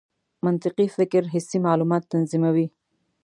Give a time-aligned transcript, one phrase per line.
[0.45, 2.67] منطقي فکر حسي معلومات تنظیموي.